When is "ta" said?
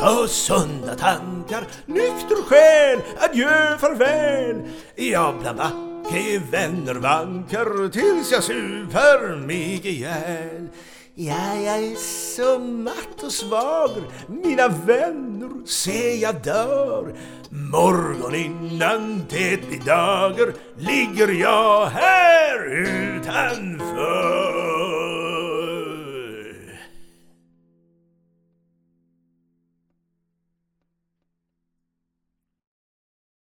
0.00-0.26